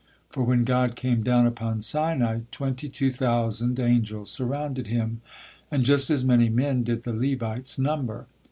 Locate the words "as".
6.09-6.25